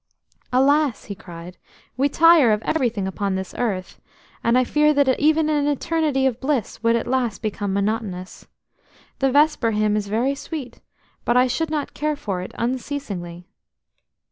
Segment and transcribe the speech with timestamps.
[0.51, 1.57] "Alas!" he cried,
[1.95, 4.01] "we tire of everything upon this earth,
[4.43, 8.47] and I fear that even an eternity of bliss would at last become monotonous.
[9.19, 10.79] The vesper hymn is very sweet,
[11.23, 13.45] but I should not care for it unceasingly."